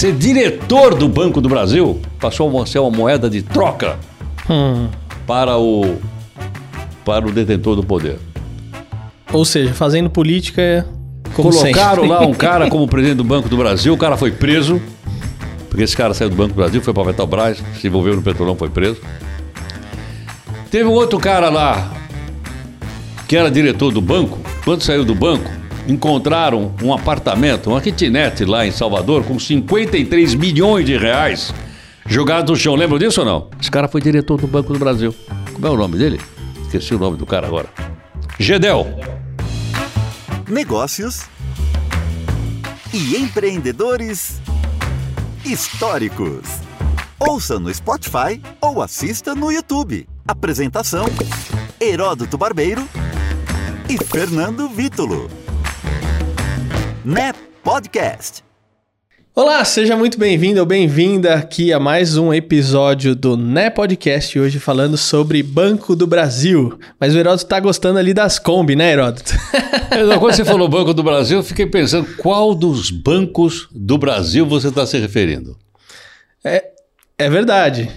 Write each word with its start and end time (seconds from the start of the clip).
ser 0.00 0.14
diretor 0.14 0.94
do 0.94 1.06
Banco 1.06 1.42
do 1.42 1.48
Brasil, 1.48 2.00
passou 2.18 2.62
a 2.62 2.64
ser 2.64 2.78
uma 2.78 2.90
moeda 2.90 3.28
de 3.28 3.42
troca 3.42 3.98
Hum. 4.48 4.88
para 5.26 5.58
o, 5.58 5.96
para 7.04 7.26
o 7.26 7.30
detentor 7.30 7.76
do 7.76 7.84
poder. 7.84 8.18
Ou 9.30 9.44
seja, 9.44 9.74
fazendo 9.74 10.08
política 10.08 10.62
é 10.62 10.84
como 11.34 11.50
Colocaram 11.52 12.02
sempre. 12.02 12.08
lá 12.08 12.26
um 12.26 12.32
cara 12.32 12.68
como 12.70 12.88
presidente 12.88 13.18
do 13.18 13.24
Banco 13.24 13.48
do 13.50 13.56
Brasil, 13.58 13.92
o 13.92 13.98
cara 13.98 14.16
foi 14.16 14.30
preso, 14.32 14.80
porque 15.68 15.84
esse 15.84 15.94
cara 15.94 16.14
saiu 16.14 16.30
do 16.30 16.36
Banco 16.36 16.54
do 16.54 16.56
Brasil, 16.56 16.80
foi 16.80 16.94
para 16.94 17.04
Petrobras, 17.04 17.62
se 17.78 17.86
envolveu 17.86 18.16
no 18.16 18.22
Petrolão, 18.22 18.56
foi 18.56 18.70
preso. 18.70 18.96
Teve 20.70 20.84
um 20.88 20.92
outro 20.92 21.18
cara 21.18 21.50
lá, 21.50 21.92
que 23.28 23.36
era 23.36 23.50
diretor 23.50 23.92
do 23.92 24.00
banco, 24.00 24.38
quando 24.64 24.82
saiu 24.82 25.04
do 25.04 25.14
banco, 25.14 25.59
encontraram 25.90 26.72
um 26.82 26.92
apartamento, 26.92 27.70
uma 27.70 27.80
kitnet 27.80 28.44
lá 28.44 28.66
em 28.66 28.70
Salvador, 28.70 29.24
com 29.24 29.38
53 29.38 30.34
milhões 30.34 30.86
de 30.86 30.96
reais 30.96 31.52
jogados 32.06 32.50
no 32.50 32.56
chão. 32.56 32.74
Lembra 32.74 32.98
disso 32.98 33.20
ou 33.20 33.26
não? 33.26 33.48
Esse 33.60 33.70
cara 33.70 33.88
foi 33.88 34.00
diretor 34.00 34.40
do 34.40 34.46
Banco 34.46 34.72
do 34.72 34.78
Brasil. 34.78 35.14
Como 35.52 35.66
é 35.66 35.70
o 35.70 35.76
nome 35.76 35.98
dele? 35.98 36.20
Esqueci 36.62 36.94
o 36.94 36.98
nome 36.98 37.16
do 37.16 37.26
cara 37.26 37.46
agora. 37.46 37.68
Gedel. 38.38 38.86
negócios 40.48 41.22
e 42.92 43.16
empreendedores 43.16 44.40
históricos. 45.44 46.48
Ouça 47.18 47.58
no 47.58 47.72
Spotify 47.72 48.40
ou 48.60 48.80
assista 48.80 49.34
no 49.34 49.52
YouTube. 49.52 50.08
Apresentação: 50.26 51.04
Heródoto 51.80 52.38
Barbeiro 52.38 52.88
e 53.88 54.02
Fernando 54.04 54.68
Vítulo. 54.68 55.39
Né 57.04 57.32
Podcast. 57.62 58.42
Olá, 59.34 59.64
seja 59.64 59.96
muito 59.96 60.18
bem-vindo 60.18 60.60
ou 60.60 60.66
bem-vinda 60.66 61.34
aqui 61.34 61.72
a 61.72 61.78
mais 61.80 62.16
um 62.16 62.32
episódio 62.34 63.14
do 63.14 63.36
Né 63.36 63.70
Podcast, 63.70 64.38
hoje 64.38 64.58
falando 64.58 64.96
sobre 64.96 65.42
Banco 65.42 65.94
do 65.94 66.06
Brasil. 66.06 66.78
Mas 66.98 67.14
o 67.14 67.18
Heródoto 67.18 67.46
tá 67.46 67.60
gostando 67.60 67.98
ali 67.98 68.12
das 68.12 68.38
Kombi, 68.38 68.74
né, 68.76 68.92
Heródoto? 68.92 69.32
Mas, 69.90 70.18
Quando 70.18 70.34
você 70.34 70.44
falou 70.44 70.68
Banco 70.68 70.92
do 70.92 71.02
Brasil, 71.02 71.38
eu 71.38 71.42
fiquei 71.44 71.66
pensando 71.66 72.06
qual 72.16 72.54
dos 72.54 72.90
bancos 72.90 73.68
do 73.70 73.96
Brasil 73.96 74.44
você 74.46 74.68
está 74.68 74.84
se 74.86 74.98
referindo. 74.98 75.56
É 76.44 77.30
verdade. 77.30 77.90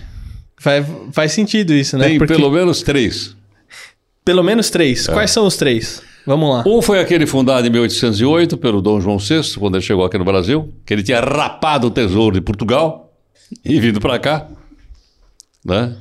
Faz, 0.58 0.86
faz 1.12 1.32
sentido 1.34 1.74
isso, 1.74 1.98
né? 1.98 2.08
Tem 2.10 2.18
Porque- 2.20 2.34
pelo 2.36 2.50
menos 2.52 2.82
três. 2.82 3.36
pelo 4.24 4.44
menos 4.44 4.70
três. 4.70 5.10
É. 5.10 5.12
Quais 5.14 5.32
são 5.32 5.46
os 5.46 5.58
três? 5.58 6.02
Vamos 6.26 6.50
lá. 6.50 6.64
Um 6.66 6.82
foi 6.82 7.00
aquele 7.00 7.26
fundado 7.26 7.68
em 7.68 7.70
1808 7.70 8.58
pelo 8.58 8.82
Dom 8.82 9.02
João 9.02 9.18
VI, 9.18 9.42
quando 9.60 9.76
ele 9.76 9.84
chegou 9.84 10.06
aqui 10.06 10.18
no 10.18 10.24
Brasil, 10.24 10.74
que 10.86 10.94
ele 10.94 11.04
tinha 11.04 11.20
rapado 11.20 11.88
o 11.88 11.92
tesouro 11.92 12.36
de 12.36 12.42
Portugal 12.42 13.14
e 13.64 13.80
vindo 13.80 14.00
para 14.00 14.18
cá. 14.20 14.48
Né? 15.66 15.96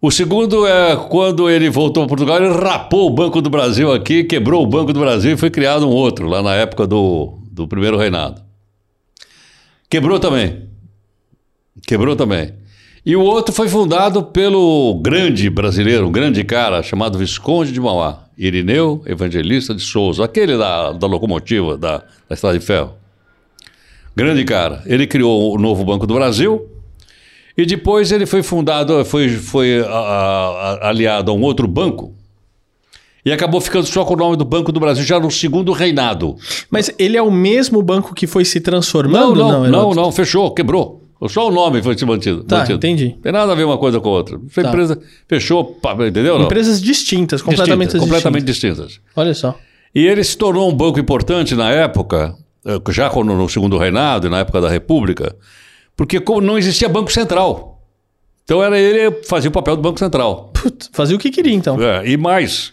O 0.00 0.10
segundo 0.10 0.66
é 0.66 0.96
quando 0.96 1.50
ele 1.50 1.68
voltou 1.68 2.04
para 2.04 2.16
Portugal, 2.16 2.36
ele 2.36 2.52
rapou 2.52 3.08
o 3.08 3.10
Banco 3.10 3.42
do 3.42 3.50
Brasil 3.50 3.92
aqui, 3.92 4.22
quebrou 4.22 4.62
o 4.62 4.66
Banco 4.66 4.92
do 4.92 5.00
Brasil 5.00 5.32
e 5.32 5.36
foi 5.36 5.50
criado 5.50 5.88
um 5.88 5.90
outro, 5.90 6.28
lá 6.28 6.42
na 6.42 6.54
época 6.54 6.86
do, 6.86 7.38
do 7.50 7.66
primeiro 7.66 7.96
reinado. 7.96 8.40
Quebrou 9.90 10.20
também. 10.20 10.68
Quebrou 11.86 12.14
também. 12.14 12.52
E 13.04 13.16
o 13.16 13.22
outro 13.22 13.54
foi 13.54 13.68
fundado 13.68 14.22
pelo 14.22 15.00
grande 15.02 15.48
brasileiro, 15.48 16.06
um 16.06 16.12
grande 16.12 16.44
cara 16.44 16.82
chamado 16.82 17.18
Visconde 17.18 17.72
de 17.72 17.80
Mauá, 17.80 18.27
Irineu 18.38 19.02
Evangelista 19.04 19.74
de 19.74 19.82
Souza, 19.82 20.24
aquele 20.24 20.56
da, 20.56 20.92
da 20.92 21.06
locomotiva 21.08 21.76
da, 21.76 21.98
da 22.28 22.34
Estrada 22.34 22.58
de 22.58 22.64
Ferro. 22.64 22.94
Grande 24.14 24.44
cara. 24.44 24.82
Ele 24.86 25.06
criou 25.06 25.54
o 25.54 25.58
novo 25.58 25.84
Banco 25.84 26.06
do 26.06 26.14
Brasil 26.14 26.66
e 27.56 27.66
depois 27.66 28.12
ele 28.12 28.26
foi 28.26 28.42
fundado, 28.42 29.04
foi, 29.04 29.28
foi 29.30 29.80
a- 29.80 29.88
a- 29.88 30.88
aliado 30.88 31.30
a 31.30 31.34
um 31.34 31.42
outro 31.42 31.66
banco 31.66 32.14
e 33.24 33.32
acabou 33.32 33.60
ficando 33.60 33.86
só 33.86 34.04
com 34.04 34.14
o 34.14 34.16
nome 34.16 34.36
do 34.36 34.44
Banco 34.44 34.70
do 34.72 34.78
Brasil 34.80 35.04
já 35.04 35.18
no 35.20 35.30
segundo 35.30 35.72
reinado. 35.72 36.36
Mas 36.70 36.90
ele 36.98 37.16
é 37.16 37.22
o 37.22 37.30
mesmo 37.30 37.82
banco 37.82 38.14
que 38.14 38.26
foi 38.26 38.44
se 38.44 38.58
Não, 38.58 38.62
transformando? 38.64 39.34
não, 39.34 39.48
não, 39.50 39.66
Heródoto? 39.66 39.96
não, 39.96 40.12
fechou, 40.12 40.52
quebrou. 40.54 40.97
Só 41.28 41.48
o 41.48 41.50
nome 41.50 41.82
foi 41.82 41.96
mantido. 42.06 42.44
Tá, 42.44 42.58
mantido. 42.58 42.76
entendi. 42.76 43.16
Tem 43.20 43.32
nada 43.32 43.50
a 43.50 43.54
ver 43.54 43.64
uma 43.64 43.78
coisa 43.78 43.98
com 44.00 44.08
a 44.08 44.12
outra. 44.12 44.38
Tá. 44.62 44.68
empresa 44.68 45.00
fechou, 45.26 45.76
entendeu? 46.06 46.38
Não? 46.38 46.44
Empresas 46.44 46.80
distintas, 46.80 47.42
completamente 47.42 47.88
Distintas, 47.88 47.92
distintas. 47.92 48.00
completamente 48.00 48.44
distintas. 48.44 49.00
Olha 49.16 49.34
só. 49.34 49.58
E 49.94 50.06
ele 50.06 50.22
se 50.22 50.36
tornou 50.36 50.70
um 50.70 50.74
banco 50.74 51.00
importante 51.00 51.54
na 51.54 51.70
época, 51.70 52.36
eh, 52.64 52.78
já 52.92 53.10
no 53.10 53.48
segundo 53.48 53.76
reinado 53.78 54.26
e 54.26 54.30
na 54.30 54.40
época 54.40 54.60
da 54.60 54.68
República, 54.68 55.34
porque 55.96 56.22
não 56.40 56.56
existia 56.56 56.88
banco 56.88 57.10
central. 57.10 57.82
Então 58.44 58.62
era 58.62 58.78
ele 58.78 59.10
que 59.10 59.26
fazia 59.26 59.50
o 59.50 59.52
papel 59.52 59.76
do 59.76 59.82
banco 59.82 59.98
central. 59.98 60.52
Putz, 60.54 60.88
fazia 60.92 61.16
o 61.16 61.18
que 61.18 61.30
queria, 61.30 61.52
então. 61.54 61.82
É, 61.82 62.08
e 62.08 62.16
mais, 62.16 62.72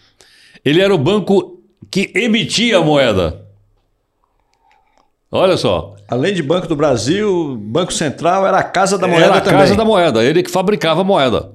ele 0.63 0.81
era 0.81 0.93
o 0.93 0.97
banco 0.97 1.59
que 1.89 2.11
emitia 2.15 2.77
a 2.77 2.81
moeda. 2.81 3.44
Olha 5.31 5.57
só, 5.57 5.95
Além 6.07 6.33
de 6.35 6.43
Banco 6.43 6.67
do 6.67 6.75
Brasil, 6.75 7.57
Banco 7.59 7.91
Central 7.91 8.45
era 8.45 8.59
a 8.59 8.63
Casa 8.63 8.97
da 8.97 9.07
Moeda 9.07 9.25
era 9.25 9.37
a 9.37 9.41
também. 9.41 9.59
casa 9.59 9.75
da 9.75 9.83
moeda, 9.83 10.23
ele 10.23 10.43
que 10.43 10.51
fabricava 10.51 11.01
a 11.01 11.03
moeda. 11.03 11.51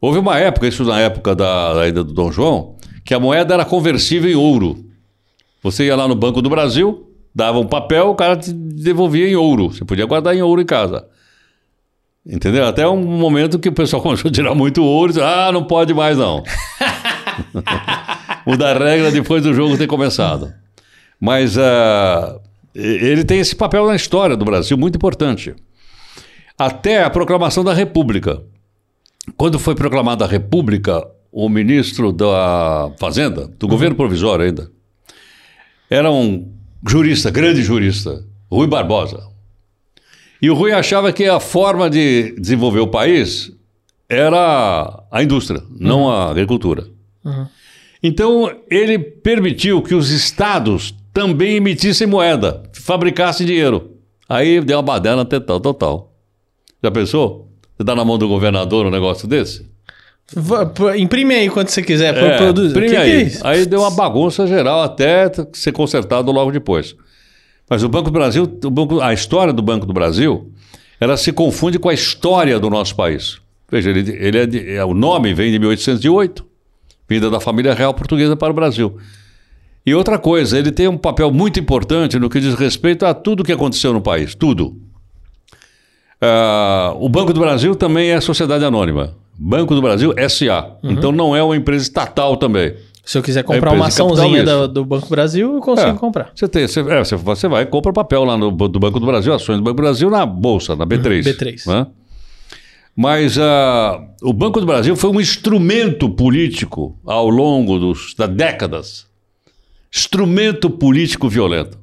Houve 0.00 0.18
uma 0.18 0.38
época, 0.38 0.66
isso 0.66 0.82
na 0.84 0.98
época 0.98 1.34
da, 1.34 1.82
ainda 1.82 2.02
do 2.02 2.12
Dom 2.12 2.32
João, 2.32 2.76
que 3.04 3.12
a 3.14 3.20
moeda 3.20 3.54
era 3.54 3.64
conversível 3.64 4.30
em 4.30 4.34
ouro. 4.34 4.84
Você 5.62 5.84
ia 5.84 5.94
lá 5.94 6.08
no 6.08 6.14
Banco 6.14 6.40
do 6.40 6.48
Brasil, 6.48 7.08
dava 7.34 7.58
um 7.58 7.66
papel, 7.66 8.08
o 8.08 8.14
cara 8.14 8.36
te 8.36 8.52
devolvia 8.52 9.28
em 9.28 9.36
ouro. 9.36 9.70
Você 9.70 9.84
podia 9.84 10.06
guardar 10.06 10.34
em 10.34 10.42
ouro 10.42 10.60
em 10.60 10.66
casa. 10.66 11.06
Entendeu? 12.26 12.66
Até 12.66 12.88
um 12.88 13.02
momento 13.02 13.58
que 13.58 13.68
o 13.68 13.72
pessoal 13.72 14.00
começou 14.02 14.28
a 14.30 14.32
tirar 14.32 14.54
muito 14.54 14.82
ouro 14.82 15.12
e 15.12 15.14
disse, 15.14 15.24
ah, 15.24 15.50
não 15.52 15.64
pode 15.64 15.92
mais 15.92 16.16
não. 16.16 16.42
Mudar 18.46 18.76
a 18.76 18.84
regra 18.84 19.12
depois 19.12 19.42
do 19.42 19.52
jogo 19.54 19.76
ter 19.76 19.86
começado. 19.86 20.52
Mas 21.20 21.56
ah, 21.56 22.40
ele 22.74 23.24
tem 23.24 23.38
esse 23.38 23.54
papel 23.54 23.86
na 23.86 23.96
história 23.96 24.36
do 24.36 24.44
Brasil 24.44 24.76
muito 24.76 24.96
importante. 24.96 25.54
Até 26.58 27.02
a 27.02 27.10
proclamação 27.10 27.64
da 27.64 27.72
República. 27.72 28.42
Quando 29.36 29.58
foi 29.58 29.74
proclamada 29.74 30.24
a 30.24 30.28
República, 30.28 31.06
o 31.30 31.48
ministro 31.48 32.12
da 32.12 32.92
Fazenda, 32.98 33.48
do 33.58 33.68
governo 33.68 33.96
provisório 33.96 34.44
ainda, 34.44 34.70
era 35.88 36.10
um 36.10 36.52
jurista, 36.86 37.30
grande 37.30 37.62
jurista, 37.62 38.24
Rui 38.50 38.66
Barbosa. 38.66 39.22
E 40.40 40.50
o 40.50 40.54
Rui 40.54 40.72
achava 40.72 41.12
que 41.12 41.24
a 41.24 41.38
forma 41.38 41.88
de 41.88 42.34
desenvolver 42.38 42.80
o 42.80 42.88
país 42.88 43.52
era 44.08 45.04
a 45.10 45.22
indústria, 45.22 45.62
não 45.70 46.10
a 46.10 46.30
agricultura. 46.30 46.86
Então, 48.02 48.52
ele 48.68 48.98
permitiu 48.98 49.80
que 49.80 49.94
os 49.94 50.10
estados 50.10 50.92
também 51.12 51.56
emitissem 51.56 52.06
moeda, 52.06 52.62
fabricassem 52.72 53.46
dinheiro. 53.46 53.96
Aí 54.28 54.60
deu 54.60 54.76
uma 54.78 54.82
baderna 54.82 55.24
total, 55.24 55.60
total. 55.60 56.12
Já 56.82 56.90
pensou? 56.90 57.48
Você 57.76 57.84
dá 57.84 57.94
na 57.94 58.04
mão 58.04 58.16
do 58.18 58.26
governador 58.28 58.86
um 58.86 58.90
negócio 58.90 59.28
desse? 59.28 59.70
Imprime 60.96 61.34
aí 61.34 61.50
quando 61.50 61.68
você 61.68 61.82
quiser. 61.82 62.16
É, 62.16 62.36
imprime 62.70 62.86
Que 62.88 62.92
que 62.94 62.96
é 62.96 63.00
aí. 63.02 63.32
aí 63.42 63.66
deu 63.66 63.80
uma 63.80 63.90
bagunça 63.90 64.46
geral 64.46 64.80
até 64.82 65.30
ser 65.52 65.72
consertado 65.72 66.30
logo 66.32 66.50
depois. 66.50 66.94
Mas 67.68 67.82
o 67.82 67.88
Banco 67.88 68.10
do 68.10 68.12
Brasil, 68.12 68.44
o 68.64 68.70
banco, 68.70 69.00
a 69.00 69.12
história 69.12 69.52
do 69.52 69.62
Banco 69.62 69.84
do 69.86 69.92
Brasil, 69.92 70.50
ela 71.00 71.16
se 71.16 71.32
confunde 71.32 71.78
com 71.78 71.88
a 71.88 71.94
história 71.94 72.58
do 72.58 72.70
nosso 72.70 72.94
país. 72.96 73.38
Veja, 73.70 73.90
ele, 73.90 74.10
ele 74.10 74.38
é 74.38 74.46
de- 74.46 74.70
é, 74.74 74.84
o 74.84 74.92
nome 74.94 75.32
vem 75.34 75.50
de 75.50 75.58
1808, 75.58 76.44
vinda 77.08 77.30
da 77.30 77.40
família 77.40 77.72
real 77.74 77.94
portuguesa 77.94 78.36
para 78.36 78.50
o 78.50 78.54
Brasil. 78.54 78.96
E 79.84 79.94
outra 79.94 80.18
coisa, 80.18 80.58
ele 80.58 80.70
tem 80.70 80.86
um 80.86 80.96
papel 80.96 81.30
muito 81.32 81.58
importante 81.58 82.18
no 82.18 82.30
que 82.30 82.38
diz 82.40 82.54
respeito 82.54 83.04
a 83.04 83.12
tudo 83.12 83.42
que 83.42 83.52
aconteceu 83.52 83.92
no 83.92 84.00
país, 84.00 84.34
tudo. 84.34 84.76
Ah, 86.20 86.94
o 86.98 87.08
Banco 87.08 87.32
do 87.32 87.40
Brasil 87.40 87.74
também 87.74 88.10
é 88.10 88.20
sociedade 88.20 88.64
anônima. 88.64 89.14
Banco 89.36 89.74
do 89.74 89.82
Brasil 89.82 90.14
SA. 90.28 90.76
Então 90.84 91.10
não 91.10 91.34
é 91.34 91.42
uma 91.42 91.56
empresa 91.56 91.82
estatal 91.82 92.36
também. 92.36 92.74
Se 93.04 93.18
eu 93.18 93.22
quiser 93.22 93.42
comprar 93.42 93.70
É 93.72 93.74
uma 93.74 93.88
empresa 93.88 94.04
de 94.04 94.12
açãozinha 94.12 94.44
da- 94.44 94.66
do 94.68 94.84
Banco 94.84 95.08
Brasil, 95.08 95.54
eu 95.54 95.60
consigo 95.60 95.88
É. 95.90 95.94
comprar. 95.94 96.30
Você, 96.32 96.46
tem, 96.46 96.68
você, 96.68 96.78
é, 96.80 97.02
você, 97.02 97.48
vai 97.48 97.64
e 97.64 97.66
compra 97.66 97.92
papel 97.92 98.22
lá 98.22 98.38
no, 98.38 98.52
do 98.52 98.78
Banco 98.78 99.00
do 99.00 99.06
Brasil, 99.06 99.34
ações 99.34 99.56
do 99.58 99.64
Banco 99.64 99.76
do 99.76 99.82
Brasil 99.82 100.08
na 100.08 100.24
Bolsa, 100.24 100.76
na 100.76 100.86
B3. 100.86 101.24
B3. 101.24 101.66
né? 101.66 101.86
Mas 102.94 103.36
ah, 103.38 104.00
o 104.22 104.32
Banco 104.32 104.60
do 104.60 104.66
Brasil 104.66 104.94
foi 104.94 105.10
um 105.10 105.20
instrumento 105.20 106.08
político 106.10 106.96
ao 107.04 107.28
longo 107.28 107.80
dos, 107.80 108.14
das 108.16 108.28
décadas. 108.28 109.06
Instrumento 109.94 110.70
político 110.70 111.28
violento. 111.28 111.78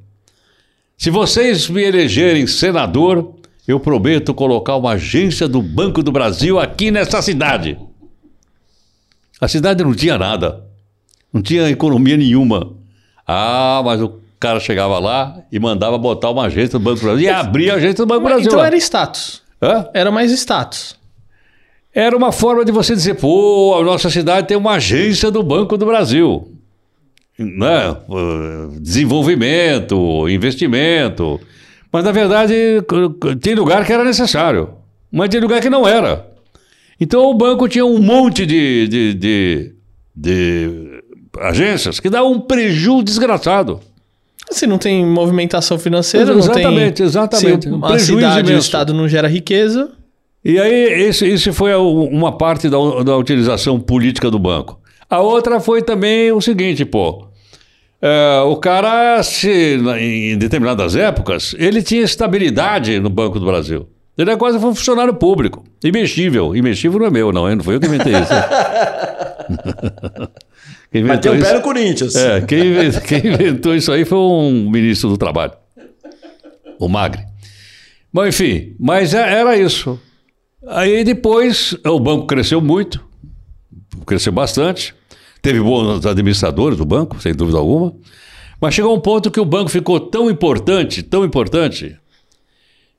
Se 0.98 1.10
vocês 1.10 1.68
me 1.68 1.82
elegerem 1.82 2.46
senador, 2.46 3.36
eu 3.66 3.78
prometo 3.78 4.34
colocar 4.34 4.76
uma 4.76 4.92
agência 4.92 5.46
do 5.46 5.62
Banco 5.62 6.02
do 6.02 6.10
Brasil 6.10 6.58
aqui 6.58 6.90
nessa 6.90 7.22
cidade. 7.22 7.78
A 9.40 9.46
cidade 9.46 9.84
não 9.84 9.94
tinha 9.94 10.18
nada. 10.18 10.64
Não 11.32 11.40
tinha 11.40 11.70
economia 11.70 12.16
nenhuma. 12.16 12.72
Ah, 13.26 13.80
mas 13.84 14.02
o 14.02 14.20
cara 14.40 14.58
chegava 14.58 14.98
lá 14.98 15.38
e 15.52 15.60
mandava 15.60 15.96
botar 15.96 16.30
uma 16.30 16.46
agência 16.46 16.78
do 16.78 16.80
Banco 16.80 16.98
do 16.98 17.04
Brasil 17.04 17.24
e 17.24 17.28
abria 17.28 17.74
a 17.74 17.76
agência 17.76 18.04
do 18.04 18.06
Banco 18.06 18.22
do 18.22 18.26
Brasil. 18.26 18.46
então 18.46 18.58
lá. 18.58 18.66
era 18.66 18.76
status. 18.76 19.42
Hã? 19.62 19.88
Era 19.94 20.10
mais 20.10 20.32
status. 20.32 20.98
Era 21.94 22.16
uma 22.16 22.32
forma 22.32 22.64
de 22.64 22.72
você 22.72 22.94
dizer, 22.94 23.14
pô, 23.14 23.76
a 23.78 23.84
nossa 23.84 24.10
cidade 24.10 24.48
tem 24.48 24.56
uma 24.56 24.72
agência 24.72 25.30
do 25.30 25.42
Banco 25.42 25.76
do 25.76 25.86
Brasil. 25.86 26.59
Né? 27.44 27.96
Uh, 28.08 28.78
Desenvolvimento, 28.80 30.28
investimento. 30.28 31.40
Mas, 31.92 32.04
na 32.04 32.12
verdade, 32.12 32.54
tem 33.40 33.54
lugar 33.54 33.84
que 33.84 33.92
era 33.92 34.04
necessário, 34.04 34.70
mas 35.10 35.28
tem 35.30 35.40
lugar 35.40 35.60
que 35.60 35.70
não 35.70 35.88
era. 35.88 36.26
Então, 37.00 37.22
o 37.24 37.34
banco 37.34 37.66
tinha 37.66 37.84
um 37.84 37.98
monte 37.98 38.44
de, 38.44 38.86
de, 38.86 39.14
de, 39.14 39.72
de 40.14 41.02
agências 41.40 41.98
que 41.98 42.10
davam 42.10 42.32
um 42.32 42.40
prejuízo 42.40 43.02
desgraçado. 43.02 43.80
Se 44.50 44.66
não 44.66 44.76
tem 44.78 45.04
movimentação 45.06 45.78
financeira, 45.78 46.32
Exatamente, 46.32 46.96
tem... 46.96 47.06
exatamente. 47.06 47.68
Um 47.68 47.84
a 47.84 47.98
cidade, 47.98 48.52
o 48.52 48.58
estado 48.58 48.92
não 48.92 49.08
gera 49.08 49.28
riqueza... 49.28 49.92
E 50.42 50.58
aí, 50.58 51.02
esse, 51.02 51.26
esse 51.26 51.52
foi 51.52 51.70
a- 51.70 51.78
uma 51.78 52.32
parte 52.32 52.70
da, 52.70 52.78
da 53.04 53.14
utilização 53.14 53.78
política 53.78 54.30
do 54.30 54.38
banco. 54.38 54.80
A 55.08 55.20
outra 55.20 55.60
foi 55.60 55.82
também 55.82 56.32
o 56.32 56.40
seguinte, 56.40 56.82
pô. 56.82 57.26
É, 58.02 58.40
o 58.46 58.56
cara, 58.56 59.22
se, 59.22 59.78
em 60.00 60.36
determinadas 60.38 60.94
épocas, 60.96 61.54
ele 61.58 61.82
tinha 61.82 62.02
estabilidade 62.02 62.98
no 63.00 63.10
Banco 63.10 63.38
do 63.38 63.46
Brasil. 63.46 63.88
Ele 64.16 64.30
é 64.30 64.36
quase 64.36 64.58
um 64.58 64.60
funcionário 64.60 65.14
público. 65.14 65.64
Imexível. 65.82 66.54
Imexível 66.54 66.98
não 66.98 67.06
é 67.06 67.10
meu, 67.10 67.32
não. 67.32 67.54
Não 67.56 67.64
foi 67.64 67.76
eu 67.76 67.80
que 67.80 67.86
inventei 67.86 68.12
isso. 68.12 68.32
Quem 70.92 71.04
Mas 71.04 71.20
tem 71.20 71.32
inventou 71.34 71.58
o 71.58 71.62
Corinthians. 71.62 72.16
é, 72.16 72.40
quem, 72.40 72.66
inven- 72.66 73.00
quem 73.06 73.18
inventou 73.32 73.74
isso 73.76 73.92
aí 73.92 74.04
foi 74.04 74.18
um 74.18 74.68
ministro 74.68 75.08
do 75.08 75.16
trabalho. 75.16 75.52
O 76.78 76.88
Magre. 76.88 77.22
Bom, 78.12 78.26
enfim, 78.26 78.74
mas 78.78 79.14
é- 79.14 79.38
era 79.40 79.56
isso. 79.56 79.98
Aí 80.66 81.04
depois 81.04 81.76
o 81.86 82.00
banco 82.00 82.26
cresceu 82.26 82.60
muito, 82.60 83.02
cresceu 84.04 84.32
bastante. 84.32 84.94
Teve 85.42 85.60
bons 85.60 86.04
administradores 86.04 86.76
do 86.78 86.84
banco, 86.84 87.20
sem 87.20 87.34
dúvida 87.34 87.58
alguma. 87.58 87.94
Mas 88.60 88.74
chegou 88.74 88.94
um 88.94 89.00
ponto 89.00 89.30
que 89.30 89.40
o 89.40 89.44
banco 89.44 89.70
ficou 89.70 89.98
tão 89.98 90.30
importante, 90.30 91.02
tão 91.02 91.24
importante, 91.24 91.96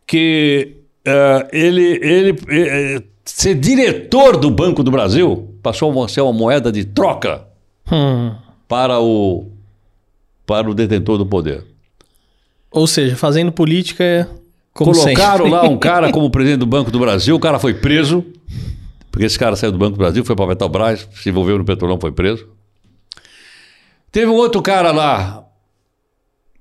que 0.07 0.77
eh, 1.05 1.47
ele, 1.53 1.99
ele 2.01 2.35
eh, 2.49 3.03
ser 3.23 3.55
diretor 3.55 4.37
do 4.37 4.49
Banco 4.49 4.81
do 4.83 4.89
Brasil 4.91 5.53
passou 5.61 6.03
a 6.03 6.07
ser 6.07 6.21
uma 6.21 6.33
moeda 6.33 6.71
de 6.71 6.83
troca 6.85 7.45
Hum. 7.91 8.33
para 8.67 8.99
o, 9.01 9.47
para 10.45 10.69
o 10.69 10.73
detentor 10.73 11.17
do 11.17 11.25
poder. 11.25 11.63
Ou 12.71 12.87
seja, 12.87 13.15
fazendo 13.17 13.51
política 13.51 14.03
é 14.03 14.27
como 14.73 14.93
Colocaram 14.93 15.45
sempre. 15.45 15.51
lá 15.51 15.63
um 15.67 15.77
cara 15.77 16.09
como 16.13 16.29
presidente 16.29 16.59
do 16.59 16.65
Banco 16.65 16.89
do 16.89 16.97
Brasil, 16.99 17.35
o 17.35 17.39
cara 17.39 17.59
foi 17.59 17.73
preso, 17.73 18.23
porque 19.11 19.25
esse 19.25 19.37
cara 19.37 19.55
saiu 19.55 19.71
do 19.71 19.77
Banco 19.77 19.91
do 19.93 19.97
Brasil, 19.97 20.23
foi 20.25 20.35
para 20.35 20.47
Petrobras, 20.47 21.07
se 21.13 21.29
envolveu 21.29 21.57
no 21.57 21.65
petrolão, 21.65 21.99
foi 21.99 22.11
preso. 22.11 22.47
Teve 24.11 24.27
um 24.27 24.35
outro 24.35 24.61
cara 24.61 24.91
lá, 24.91 25.43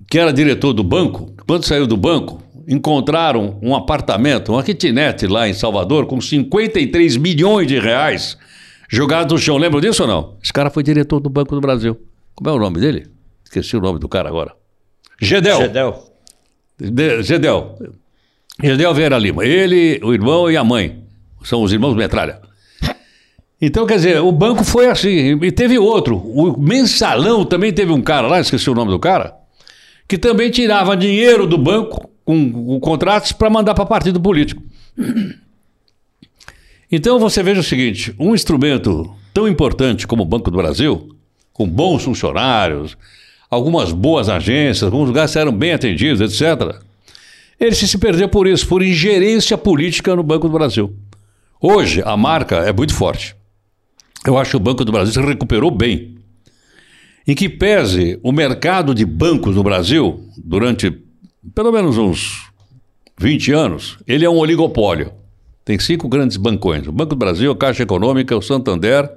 que 0.09 0.17
era 0.17 0.31
diretor 0.31 0.73
do 0.73 0.83
banco, 0.83 1.33
quando 1.47 1.65
saiu 1.65 1.85
do 1.85 1.97
banco, 1.97 2.41
encontraram 2.67 3.57
um 3.61 3.75
apartamento, 3.75 4.53
uma 4.53 4.63
kitnet 4.63 5.27
lá 5.27 5.47
em 5.49 5.53
Salvador, 5.53 6.05
com 6.05 6.21
53 6.21 7.17
milhões 7.17 7.67
de 7.67 7.77
reais 7.79 8.37
jogados 8.89 9.33
no 9.33 9.39
chão. 9.39 9.57
Lembra 9.57 9.81
disso 9.81 10.03
ou 10.03 10.07
não? 10.07 10.37
Esse 10.41 10.53
cara 10.53 10.69
foi 10.69 10.83
diretor 10.83 11.19
do 11.19 11.29
Banco 11.29 11.53
do 11.55 11.61
Brasil. 11.61 11.99
Como 12.35 12.49
é 12.49 12.53
o 12.53 12.59
nome 12.59 12.79
dele? 12.79 13.07
Esqueci 13.43 13.75
o 13.75 13.81
nome 13.81 13.99
do 13.99 14.07
cara 14.07 14.29
agora. 14.29 14.53
Gedel. 15.19 15.57
Gedel. 15.61 16.03
De- 16.79 17.21
Gedel. 17.23 17.77
Gedel 18.63 18.93
Vieira 18.93 19.17
Lima. 19.17 19.45
Ele, 19.45 19.99
o 20.03 20.13
irmão 20.13 20.49
e 20.49 20.55
a 20.55 20.63
mãe. 20.63 21.03
São 21.43 21.63
os 21.63 21.71
irmãos 21.71 21.95
Metralha. 21.95 22.39
Então, 23.61 23.85
quer 23.85 23.95
dizer, 23.95 24.19
o 24.21 24.31
banco 24.31 24.63
foi 24.63 24.87
assim. 24.87 25.37
E 25.41 25.51
teve 25.51 25.77
outro. 25.77 26.17
O 26.17 26.59
mensalão 26.59 27.45
também 27.45 27.71
teve 27.71 27.91
um 27.91 28.01
cara 28.01 28.27
lá, 28.27 28.39
esqueci 28.39 28.69
o 28.69 28.73
nome 28.73 28.89
do 28.89 28.97
cara, 28.97 29.35
que 30.07 30.17
também 30.17 30.49
tirava 30.49 30.97
dinheiro 30.97 31.45
do 31.45 31.57
banco 31.57 32.09
com, 32.25 32.51
com 32.51 32.79
contratos 32.79 33.31
para 33.31 33.49
mandar 33.49 33.75
para 33.75 33.85
partido 33.85 34.19
político. 34.19 34.63
Então 36.91 37.19
você 37.19 37.41
veja 37.41 37.61
o 37.61 37.63
seguinte: 37.63 38.13
um 38.19 38.35
instrumento 38.35 39.09
tão 39.33 39.47
importante 39.47 40.05
como 40.05 40.23
o 40.23 40.25
Banco 40.25 40.51
do 40.51 40.57
Brasil, 40.57 41.15
com 41.53 41.67
bons 41.67 42.03
funcionários, 42.03 42.97
algumas 43.49 43.91
boas 43.91 44.27
agências, 44.27 44.83
alguns 44.83 45.07
lugares 45.07 45.35
eram 45.35 45.51
bem 45.53 45.71
atendidos, 45.71 46.19
etc. 46.19 46.75
Ele 47.59 47.75
se 47.75 47.97
perdeu 47.97 48.27
por 48.27 48.47
isso, 48.47 48.67
por 48.67 48.81
ingerência 48.81 49.57
política 49.57 50.15
no 50.15 50.23
Banco 50.23 50.47
do 50.47 50.53
Brasil. 50.53 50.93
Hoje 51.61 52.01
a 52.03 52.17
marca 52.17 52.55
é 52.57 52.73
muito 52.73 52.95
forte. 52.95 53.35
Eu 54.25 54.35
acho 54.35 54.51
que 54.51 54.57
o 54.57 54.59
Banco 54.59 54.83
do 54.83 54.91
Brasil 54.91 55.13
se 55.13 55.21
recuperou 55.21 55.69
bem. 55.69 56.17
Em 57.27 57.35
que 57.35 57.47
pese 57.47 58.19
o 58.23 58.31
mercado 58.31 58.95
de 58.95 59.05
bancos 59.05 59.55
no 59.55 59.61
Brasil, 59.61 60.27
durante 60.43 60.91
pelo 61.53 61.71
menos 61.71 61.99
uns 61.99 62.49
20 63.19 63.51
anos, 63.51 63.97
ele 64.07 64.25
é 64.25 64.29
um 64.29 64.37
oligopólio. 64.37 65.13
Tem 65.63 65.77
cinco 65.77 66.09
grandes 66.09 66.35
bancões: 66.35 66.87
o 66.87 66.91
Banco 66.91 67.11
do 67.11 67.15
Brasil, 67.15 67.51
a 67.51 67.55
Caixa 67.55 67.83
Econômica, 67.83 68.35
o 68.35 68.41
Santander, 68.41 69.07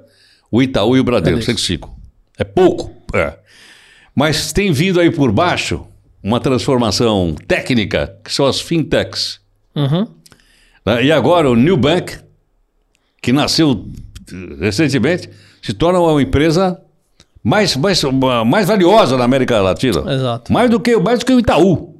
o 0.51 0.61
Itaú 0.61 0.95
e 0.95 0.99
o 0.99 1.03
Bradesco. 1.03 1.47
Tem 1.47 1.57
cinco. 1.57 1.99
É 2.37 2.43
pouco, 2.43 2.91
é. 3.11 3.39
Mas 4.13 4.53
tem 4.53 4.71
vindo 4.71 4.99
aí 4.99 5.09
por 5.09 5.31
baixo 5.31 5.85
uma 6.21 6.39
transformação 6.39 7.35
técnica, 7.47 8.15
que 8.23 8.31
são 8.31 8.45
as 8.45 8.61
fintechs. 8.61 9.39
Uhum. 9.75 10.07
E 11.01 11.11
agora 11.11 11.49
o 11.49 11.55
New 11.55 11.75
Bank, 11.75 12.17
que 13.25 13.33
nasceu 13.33 13.87
eh, 14.31 14.55
recentemente, 14.59 15.27
se 15.59 15.73
torna 15.73 15.99
uma 15.99 16.21
empresa 16.21 16.79
mais, 17.43 17.75
mais, 17.75 18.03
mais 18.45 18.67
valiosa 18.67 19.17
na 19.17 19.23
América 19.23 19.59
Latina. 19.61 20.03
Exato. 20.13 20.53
Mais 20.53 20.69
do 20.69 20.79
que, 20.79 20.95
mais 20.97 21.17
do 21.17 21.25
que 21.25 21.33
o 21.33 21.39
Itaú. 21.39 21.95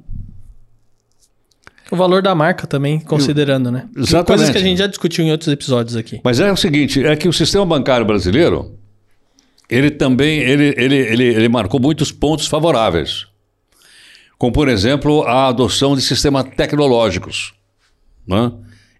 O 1.90 1.96
valor 1.96 2.22
da 2.22 2.32
marca 2.32 2.64
também, 2.64 3.00
considerando, 3.00 3.72
né? 3.72 3.88
Exatamente. 3.96 4.26
Coisas 4.26 4.50
que 4.50 4.58
a 4.58 4.60
gente 4.60 4.78
já 4.78 4.86
discutiu 4.86 5.24
em 5.24 5.32
outros 5.32 5.48
episódios 5.52 5.96
aqui. 5.96 6.20
Mas 6.22 6.38
é 6.38 6.52
o 6.52 6.56
seguinte, 6.56 7.04
é 7.04 7.16
que 7.16 7.26
o 7.28 7.32
sistema 7.32 7.66
bancário 7.66 8.06
brasileiro, 8.06 8.78
ele 9.68 9.90
também, 9.90 10.38
ele, 10.38 10.74
ele, 10.76 10.96
ele, 10.96 11.24
ele 11.24 11.48
marcou 11.48 11.80
muitos 11.80 12.12
pontos 12.12 12.46
favoráveis. 12.46 13.26
Como, 14.38 14.52
por 14.52 14.68
exemplo, 14.68 15.22
a 15.22 15.48
adoção 15.48 15.96
de 15.96 16.02
sistemas 16.02 16.44
tecnológicos. 16.56 17.52
Né? 18.28 18.52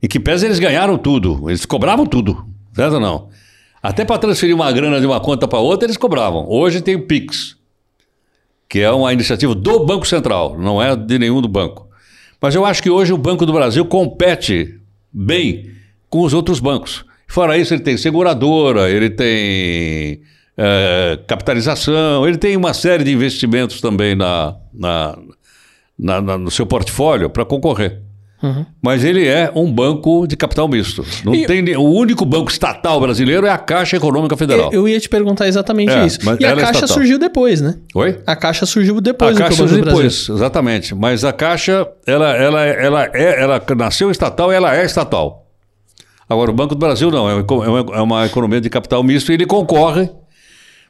Em 0.02 0.06
que 0.08 0.20
pese 0.20 0.46
eles 0.46 0.58
ganharam 0.58 0.98
tudo, 0.98 1.48
eles 1.48 1.64
cobravam 1.64 2.06
tudo, 2.06 2.46
certo 2.74 2.94
ou 2.94 3.00
não? 3.00 3.28
Até 3.82 4.04
para 4.04 4.18
transferir 4.18 4.54
uma 4.54 4.70
grana 4.72 5.00
de 5.00 5.06
uma 5.06 5.20
conta 5.20 5.46
para 5.48 5.58
outra, 5.58 5.86
eles 5.86 5.96
cobravam. 5.96 6.46
Hoje 6.48 6.80
tem 6.80 6.96
o 6.96 7.06
Pix, 7.06 7.56
que 8.68 8.80
é 8.80 8.90
uma 8.90 9.12
iniciativa 9.12 9.54
do 9.54 9.84
Banco 9.84 10.06
Central, 10.06 10.58
não 10.58 10.82
é 10.82 10.94
de 10.96 11.18
nenhum 11.18 11.40
do 11.40 11.48
banco. 11.48 11.88
Mas 12.40 12.54
eu 12.54 12.64
acho 12.66 12.82
que 12.82 12.90
hoje 12.90 13.12
o 13.12 13.16
Banco 13.18 13.46
do 13.46 13.52
Brasil 13.52 13.84
compete 13.86 14.78
bem 15.12 15.70
com 16.10 16.20
os 16.22 16.34
outros 16.34 16.60
bancos. 16.60 17.04
Fora 17.26 17.56
isso, 17.56 17.72
ele 17.74 17.82
tem 17.82 17.96
seguradora, 17.96 18.90
ele 18.90 19.08
tem 19.10 20.20
eh, 20.56 21.18
capitalização, 21.26 22.26
ele 22.26 22.36
tem 22.36 22.56
uma 22.56 22.72
série 22.74 23.04
de 23.04 23.12
investimentos 23.12 23.80
também 23.80 24.14
na, 24.14 24.54
na- 24.72 25.18
na- 25.98 26.20
na- 26.20 26.38
no 26.38 26.50
seu 26.50 26.66
portfólio 26.66 27.28
para 27.30 27.44
concorrer. 27.44 28.02
Mas 28.82 29.02
ele 29.02 29.26
é 29.26 29.50
um 29.54 29.72
banco 29.72 30.26
de 30.26 30.36
capital 30.36 30.68
misto. 30.68 31.04
Não 31.24 31.34
E- 31.34 31.46
tem, 31.46 31.74
o 31.76 31.82
único 31.82 32.24
banco 32.24 32.50
estatal 32.50 33.00
brasileiro 33.00 33.46
é 33.46 33.50
a 33.50 33.58
Caixa 33.58 33.96
Econômica 33.96 34.36
Federal. 34.36 34.70
Eu 34.72 34.86
ia 34.86 35.00
te 35.00 35.08
perguntar 35.08 35.48
exatamente 35.48 35.90
É, 35.92 36.06
isso. 36.06 36.18
mas 36.22 36.38
E 36.38 36.44
a 36.44 36.50
é 36.50 36.54
Caixa 36.54 36.70
estatal. 36.72 36.88
surgiu 36.94 37.18
depois, 37.18 37.60
né? 37.60 37.76
Oi? 37.94 38.20
A 38.26 38.36
Caixa 38.36 38.66
surgiu 38.66 39.00
depois 39.00 39.30
a 39.30 39.32
do 39.32 39.36
que 39.36 39.42
o 39.42 39.46
Caixa 39.48 39.62
Banco 39.62 39.74
do 39.74 39.80
Brasil. 39.80 39.96
depois, 40.02 40.28
exatamente. 40.28 40.94
Mas 40.94 41.24
a 41.24 41.32
Caixa, 41.32 41.88
ela, 42.06 42.36
ela, 42.36 42.64
ela, 42.64 43.04
é, 43.14 43.42
ela 43.42 43.62
nasceu 43.76 44.10
estatal 44.10 44.52
e 44.52 44.54
ela 44.54 44.76
é 44.76 44.84
estatal. 44.84 45.46
Agora, 46.28 46.50
o 46.50 46.54
Banco 46.54 46.74
do 46.74 46.78
Brasil 46.78 47.10
não, 47.10 47.28
é 47.30 47.34
uma, 47.34 47.64
é 47.64 47.68
uma- 47.68 47.96
é 47.96 48.00
uma 48.00 48.26
economia 48.26 48.60
de 48.60 48.68
capital 48.68 49.02
misto 49.02 49.30
e 49.30 49.34
ele 49.34 49.46
concorre. 49.46 50.10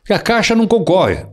Porque 0.00 0.12
a 0.12 0.18
Caixa 0.18 0.54
não 0.54 0.66
concorre. 0.66 1.24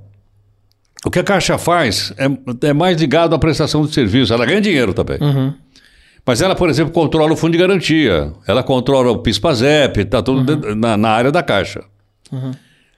O 1.05 1.09
que 1.11 1.19
a 1.19 1.23
Caixa 1.23 1.57
faz 1.57 2.13
é, 2.17 2.67
é 2.69 2.73
mais 2.73 2.97
ligado 2.99 3.35
à 3.35 3.39
prestação 3.39 3.85
de 3.85 3.93
serviço. 3.93 4.33
Ela 4.33 4.45
ganha 4.45 4.61
dinheiro 4.61 4.93
também. 4.93 5.17
Mas 6.25 6.41
ela, 6.41 6.55
por 6.55 6.69
exemplo, 6.69 6.93
controla 6.93 7.33
o 7.33 7.35
fundo 7.35 7.51
de 7.51 7.57
garantia. 7.57 8.31
Ela 8.47 8.63
controla 8.63 9.11
o 9.11 9.17
PIS-PASEP, 9.19 9.99
está 10.01 10.21
tudo 10.21 10.43
dentro- 10.43 10.75
na, 10.75 10.95
na 10.95 11.09
área 11.09 11.31
da 11.31 11.43
Caixa. 11.43 11.83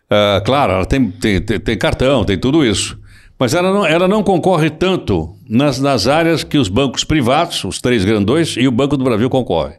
Ah, 0.10 0.42
claro, 0.46 0.74
ela 0.74 0.86
tem, 0.86 1.10
tem, 1.10 1.42
tem- 1.42 1.60
tem 1.60 1.78
cartão, 1.78 2.24
tem 2.24 2.38
tudo 2.38 2.64
isso. 2.64 2.98
Mas 3.38 3.54
ela 3.54 3.74
não, 3.74 3.86
ela 3.86 4.08
não 4.08 4.24
concorre 4.24 4.70
tanto 4.70 5.36
nas, 5.50 5.80
nas 5.80 6.08
áreas 6.08 6.44
que 6.44 6.58
os 6.58 6.70
bancos 6.70 7.04
privados, 7.04 7.64
os 7.66 7.82
três 7.82 8.06
grandões, 8.06 8.56
e 8.58 8.68
o 8.68 8.72
Banco 8.72 8.96
do 8.96 9.04
Brasil 9.04 9.30
concorrem. 9.30 9.76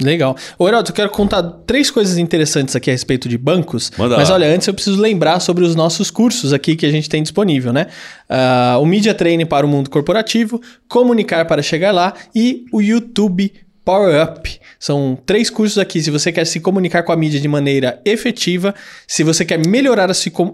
Legal. 0.00 0.36
Ô, 0.56 0.68
Heraldo, 0.68 0.90
eu 0.90 0.94
quero 0.94 1.10
contar 1.10 1.42
três 1.42 1.90
coisas 1.90 2.18
interessantes 2.18 2.76
aqui 2.76 2.88
a 2.88 2.92
respeito 2.92 3.28
de 3.28 3.36
bancos. 3.36 3.90
Manda 3.98 4.16
mas 4.16 4.28
lá. 4.28 4.36
olha, 4.36 4.46
antes 4.46 4.68
eu 4.68 4.74
preciso 4.74 5.00
lembrar 5.00 5.40
sobre 5.40 5.64
os 5.64 5.74
nossos 5.74 6.10
cursos 6.10 6.52
aqui 6.52 6.76
que 6.76 6.86
a 6.86 6.90
gente 6.90 7.08
tem 7.08 7.22
disponível, 7.22 7.72
né? 7.72 7.88
Ah, 8.28 8.78
o 8.80 8.86
Media 8.86 9.12
Training 9.12 9.46
para 9.46 9.66
o 9.66 9.68
mundo 9.68 9.90
corporativo, 9.90 10.60
Comunicar 10.88 11.46
para 11.46 11.62
chegar 11.62 11.92
lá 11.92 12.14
e 12.34 12.64
o 12.72 12.80
YouTube 12.80 13.52
Power 13.84 14.22
Up. 14.22 14.60
São 14.78 15.18
três 15.26 15.50
cursos 15.50 15.78
aqui. 15.78 16.00
Se 16.00 16.10
você 16.10 16.30
quer 16.30 16.44
se 16.44 16.60
comunicar 16.60 17.02
com 17.02 17.10
a 17.10 17.16
mídia 17.16 17.40
de 17.40 17.48
maneira 17.48 18.00
efetiva, 18.04 18.74
se 19.06 19.24
você 19.24 19.44
quer 19.44 19.58
melhorar 19.66 20.10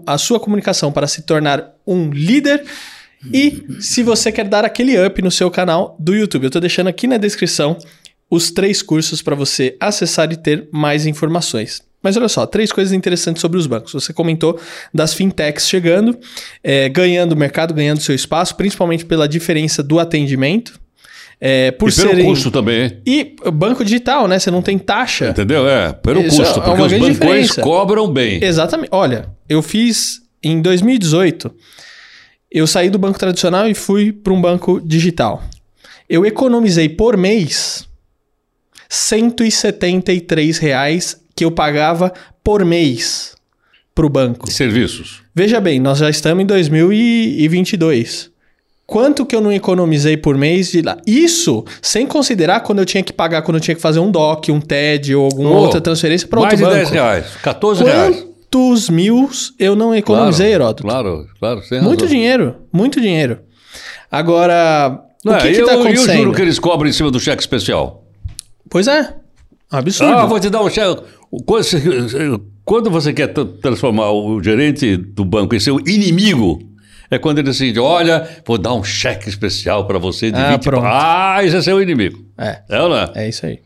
a 0.07 0.17
sua 0.17 0.39
comunicação 0.39 0.91
para 0.91 1.05
se 1.05 1.21
tornar 1.21 1.71
um 1.85 2.09
líder 2.09 2.63
e 3.33 3.65
se 3.79 4.03
você 4.03 4.31
quer 4.31 4.45
dar 4.45 4.65
aquele 4.65 4.97
up 5.05 5.21
no 5.21 5.29
seu 5.29 5.51
canal 5.51 5.95
do 5.99 6.15
YouTube. 6.15 6.43
Eu 6.43 6.47
estou 6.47 6.61
deixando 6.61 6.87
aqui 6.87 7.07
na 7.07 7.17
descrição 7.17 7.77
os 8.35 8.51
três 8.51 8.81
cursos 8.81 9.21
para 9.21 9.35
você 9.35 9.75
acessar 9.79 10.31
e 10.31 10.35
ter 10.35 10.67
mais 10.71 11.05
informações. 11.05 11.81
Mas 12.03 12.15
olha 12.15 12.27
só, 12.27 12.45
três 12.45 12.71
coisas 12.71 12.93
interessantes 12.93 13.41
sobre 13.41 13.57
os 13.57 13.65
bancos. 13.65 13.91
Você 13.93 14.13
comentou 14.13 14.59
das 14.93 15.13
fintechs 15.13 15.67
chegando, 15.67 16.15
eh, 16.63 16.87
ganhando 16.89 17.35
mercado, 17.35 17.73
ganhando 17.73 17.99
seu 17.99 18.13
espaço, 18.13 18.55
principalmente 18.55 19.03
pela 19.05 19.27
diferença 19.27 19.81
do 19.81 19.99
atendimento. 19.99 20.79
eh, 21.41 21.71
por 21.71 21.89
e 21.89 21.95
pelo 21.95 22.09
serem... 22.09 22.25
custo 22.25 22.51
também? 22.51 23.01
E 23.05 23.35
banco 23.51 23.83
digital, 23.83 24.27
né? 24.27 24.37
Você 24.39 24.51
não 24.51 24.61
tem 24.61 24.77
taxa. 24.77 25.29
entendeu? 25.29 25.67
É, 25.67 25.91
pelo 25.93 26.21
Isso 26.21 26.37
custo, 26.37 26.59
é 26.59 26.63
porque 26.63 26.81
os 26.81 26.91
bancões 26.93 27.13
diferença. 27.13 27.61
cobram 27.61 28.07
bem. 28.11 28.41
Exatamente. 28.43 28.89
Olha, 28.91 29.27
eu 29.49 29.61
fiz 29.61 30.21
em 30.43 30.61
2018, 30.61 31.51
eu 32.51 32.67
saí 32.67 32.89
do 32.89 32.97
banco 32.99 33.17
tradicional 33.17 33.67
e 33.67 33.73
fui 33.73 34.13
para 34.13 34.31
um 34.31 34.39
banco 34.39 34.79
digital. 34.79 35.43
Eu 36.07 36.23
economizei 36.25 36.87
por 36.87 37.17
mês 37.17 37.84
173 38.89 40.57
reais 40.57 41.19
que 41.35 41.43
eu 41.45 41.51
pagava 41.51 42.13
por 42.43 42.63
mês 42.65 43.35
para 43.93 44.05
o 44.05 44.09
banco. 44.09 44.45
De 44.47 44.53
serviços. 44.53 45.21
Veja 45.33 45.59
bem, 45.59 45.79
nós 45.79 45.99
já 45.99 46.09
estamos 46.09 46.43
em 46.43 46.47
2022. 46.47 48.29
Quanto 48.87 49.25
que 49.25 49.35
eu 49.35 49.41
não 49.41 49.51
economizei 49.51 50.15
por 50.15 50.37
mês 50.37 50.71
de 50.71 50.81
lá? 50.81 50.97
Isso 51.07 51.65
sem 51.81 52.05
considerar 52.05 52.59
quando 52.59 52.79
eu 52.79 52.85
tinha 52.85 53.01
que 53.01 53.11
pagar, 53.11 53.41
quando 53.41 53.57
eu 53.57 53.61
tinha 53.61 53.73
que 53.73 53.81
fazer 53.81 53.99
um 53.99 54.11
DOC, 54.11 54.49
um 54.51 54.61
TED 54.61 55.15
ou 55.15 55.25
alguma 55.25 55.49
Oh, 55.49 55.55
outra 55.63 55.81
transferência 55.81 56.27
para 56.27 56.39
Mais 56.41 56.53
outro 56.61 56.67
de 56.67 56.71
banco. 56.71 56.75
10 56.77 56.89
reais, 56.91 57.25
14 57.41 57.83
reais. 57.83 58.15
Quantos 58.51 58.89
mil 58.89 59.29
eu 59.59 59.75
não 59.75 59.93
economizei, 59.93 60.47
claro, 60.49 60.63
Heródoto? 60.63 60.83
Claro, 60.83 61.27
claro. 61.39 61.61
Tem 61.67 61.81
Muito 61.81 62.01
razão. 62.01 62.15
dinheiro, 62.15 62.55
muito 62.71 63.01
dinheiro. 63.01 63.39
Agora, 64.09 65.01
o 65.25 65.29
Não, 65.31 65.37
que 65.39 65.51
que 65.51 65.61
eu, 65.61 65.65
tá 65.65 65.73
eu 65.73 65.81
acontecendo? 65.81 66.17
juro 66.17 66.33
que 66.33 66.41
eles 66.41 66.59
cobram 66.59 66.87
em 66.89 66.93
cima 66.93 67.09
do 67.11 67.19
cheque 67.19 67.41
especial. 67.41 68.04
Pois 68.75 68.89
é, 68.89 69.15
absurdo. 69.71 70.11
Ah, 70.13 70.25
vou 70.25 70.37
te 70.37 70.49
dar 70.49 70.61
um 70.61 70.69
cheque. 70.69 71.01
Quando 72.65 72.89
você, 72.89 73.13
quer 73.13 73.27
tra- 73.27 73.45
transformar 73.61 74.11
o 74.11 74.43
gerente 74.43 74.97
do 74.97 75.23
banco 75.23 75.55
em 75.55 75.61
seu 75.61 75.79
inimigo, 75.79 76.59
é 77.09 77.17
quando 77.17 77.37
ele 77.39 77.47
decide, 77.47 77.79
olha, 77.79 78.27
vou 78.45 78.57
dar 78.57 78.73
um 78.73 78.83
cheque 78.83 79.29
especial 79.29 79.87
para 79.87 79.97
você 79.97 80.29
de 80.29 80.37
Ah, 80.37 80.51
20 80.57 80.63
pronto. 80.63 80.85
Ah, 80.85 81.37
esse 81.41 81.55
é 81.55 81.61
seu 81.61 81.81
inimigo. 81.81 82.25
É, 82.37 82.63
É 82.67 82.81
ou 82.81 82.89
não 82.89 82.97
é? 82.97 83.11
é 83.15 83.29
isso 83.29 83.45
aí. 83.45 83.61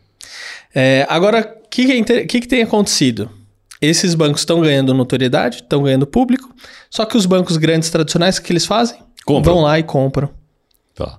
É, 0.72 1.04
agora, 1.08 1.56
o 1.64 1.68
que, 1.68 1.86
que, 2.04 2.12
é 2.12 2.24
que 2.26 2.40
que 2.42 2.46
tem 2.46 2.62
acontecido? 2.62 3.28
Esses 3.82 4.14
bancos 4.14 4.42
estão 4.42 4.60
ganhando 4.60 4.94
notoriedade, 4.94 5.56
estão 5.56 5.82
ganhando 5.82 6.06
público, 6.06 6.54
só 6.88 7.04
que 7.04 7.16
os 7.16 7.26
bancos 7.26 7.56
grandes 7.56 7.90
tradicionais, 7.90 8.36
o 8.36 8.42
que 8.42 8.52
eles 8.52 8.64
fazem? 8.64 8.98
Compram. 9.26 9.54
Vão 9.54 9.62
lá 9.64 9.76
e 9.76 9.82
compram. 9.82 10.30
Tá. 10.94 11.18